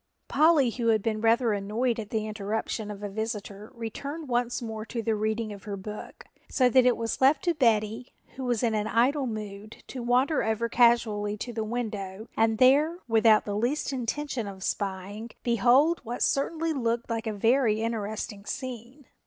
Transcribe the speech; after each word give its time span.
Polly, 0.27 0.71
who 0.71 0.87
had 0.87 1.03
been 1.03 1.21
rather 1.21 1.53
annoyed 1.53 1.99
at 1.99 2.09
the 2.09 2.25
interruption 2.25 2.89
of 2.89 3.03
a 3.03 3.07
visitor, 3.07 3.71
returned 3.75 4.29
once 4.29 4.59
more 4.59 4.83
to 4.83 5.03
the 5.03 5.13
reading 5.13 5.53
of 5.53 5.65
her 5.65 5.77
book, 5.77 6.25
so 6.49 6.69
that 6.71 6.87
it 6.87 6.97
was 6.97 7.21
left 7.21 7.43
to 7.43 7.53
Betty, 7.53 8.11
who 8.35 8.43
was 8.43 8.63
in 8.63 8.73
an 8.73 8.87
idle 8.87 9.27
mood, 9.27 9.83
to 9.89 10.01
wander 10.01 10.41
over 10.43 10.67
casually 10.67 11.37
to 11.37 11.53
the 11.53 11.63
window 11.63 12.27
and 12.35 12.57
there, 12.57 12.97
without 13.07 13.45
the 13.45 13.55
least 13.55 13.93
intention 13.93 14.47
of 14.47 14.63
spying, 14.63 15.29
behold 15.43 16.01
what 16.03 16.23
certainly 16.23 16.73
looked 16.73 17.07
like 17.07 17.27
a 17.27 17.31
very 17.31 17.79
interesting 17.83 18.43
scene. 18.43 19.05